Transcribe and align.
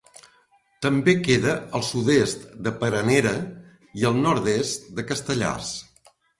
També 0.85 1.13
queda 1.27 1.53
al 1.81 1.85
sud-est 1.89 2.49
de 2.69 2.75
Peranera 2.81 3.35
i 4.03 4.11
al 4.13 4.21
nord-est 4.27 4.93
de 4.99 5.09
Castellars. 5.15 5.75